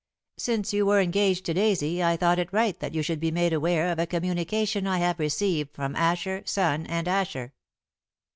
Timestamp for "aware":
3.53-3.91